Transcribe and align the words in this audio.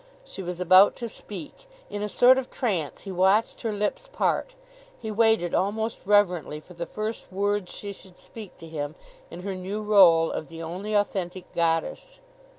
She 0.23 0.41
was 0.41 0.59
about 0.59 0.95
to 0.95 1.07
speak. 1.07 1.67
In 1.87 2.01
a 2.01 2.09
sort 2.09 2.39
of 2.39 2.49
trance 2.49 3.03
he 3.03 3.11
watched 3.11 3.61
her 3.61 3.71
lips 3.71 4.09
part. 4.11 4.55
He 4.97 5.11
waited 5.11 5.53
almost 5.53 6.07
reverently 6.07 6.59
for 6.59 6.73
the 6.73 6.87
first 6.87 7.31
words 7.31 7.71
she 7.71 7.93
should 7.93 8.17
speak 8.17 8.57
to 8.57 8.67
him 8.67 8.95
in 9.29 9.41
her 9.41 9.53
new 9.53 9.83
role 9.83 10.31
of 10.31 10.47
the 10.47 10.63
only 10.63 10.95
authentic 10.95 11.53
goddess. 11.53 12.19